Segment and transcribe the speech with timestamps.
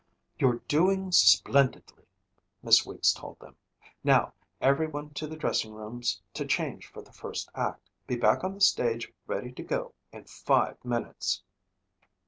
[0.39, 2.07] "You're doing splendidly,"
[2.63, 3.55] Miss Weeks told them.
[4.03, 7.87] "Now everyone to the dressing rooms to change for the first act.
[8.07, 11.43] Be back on the stage ready to go in five minutes."